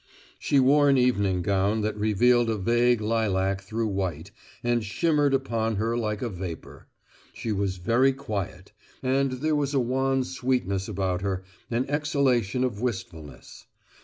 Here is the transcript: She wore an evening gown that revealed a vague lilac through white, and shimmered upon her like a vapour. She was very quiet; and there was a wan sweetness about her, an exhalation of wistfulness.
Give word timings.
She 0.39 0.59
wore 0.59 0.89
an 0.89 0.97
evening 0.97 1.43
gown 1.43 1.81
that 1.81 1.95
revealed 1.95 2.49
a 2.49 2.57
vague 2.57 3.01
lilac 3.01 3.61
through 3.61 3.89
white, 3.89 4.31
and 4.63 4.83
shimmered 4.83 5.31
upon 5.35 5.75
her 5.75 5.95
like 5.95 6.23
a 6.23 6.27
vapour. 6.29 6.87
She 7.35 7.51
was 7.51 7.77
very 7.77 8.11
quiet; 8.11 8.71
and 9.03 9.33
there 9.33 9.55
was 9.55 9.75
a 9.75 9.79
wan 9.79 10.23
sweetness 10.23 10.87
about 10.87 11.21
her, 11.21 11.43
an 11.69 11.87
exhalation 11.87 12.63
of 12.63 12.81
wistfulness. 12.81 13.67